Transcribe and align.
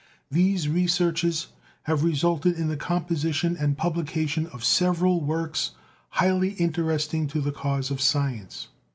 These 0.31 0.67
researches 0.67 1.45
have 1.83 2.03
resulted 2.03 2.55
in 2.57 2.69
the 2.69 2.75
composition 2.75 3.55
and 3.55 3.77
publication 3.77 4.47
of 4.47 4.65
several 4.65 5.21
works 5.23 5.73
highly 6.09 6.53
interesting 6.53 7.27
to 7.27 7.39
the 7.39 7.51
cause 7.51 7.91
of 7.91 8.01
science. 8.01 8.69